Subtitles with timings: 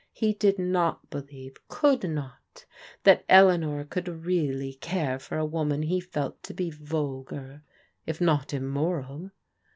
[0.13, 2.65] He did not believe— could not—
[3.03, 7.61] that Eleanor could really care for a woman he felt to be vulgar,
[8.07, 9.29] if not immoral.